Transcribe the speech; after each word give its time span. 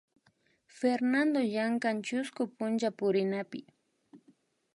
Fernando 0.77 1.39
llankan 1.53 1.95
chusku 2.07 2.41
punchapurinapi 2.55 3.59